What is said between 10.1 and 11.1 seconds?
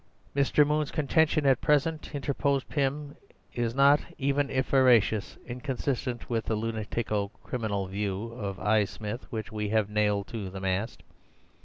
to the mast.